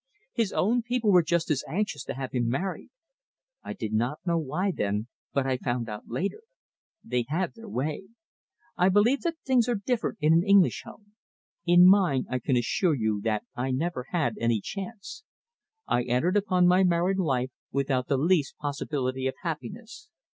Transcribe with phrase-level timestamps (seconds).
[0.33, 2.89] His own people were just as anxious to have him married.
[3.61, 6.57] I did not know why then, but I found out later on.
[7.11, 8.05] They had their way.
[8.75, 11.13] I believe that things are different in an English home.
[11.67, 15.23] In mine, I can assure you that I never had any chance.
[15.85, 20.09] I entered upon my married life without the least possibility of happiness.